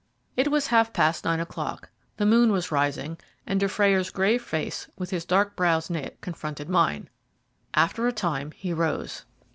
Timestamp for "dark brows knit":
5.25-6.19